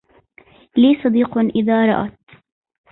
لي 0.77 1.03
صديق 1.03 1.37
إذا 1.37 1.85
رأت 1.85 2.17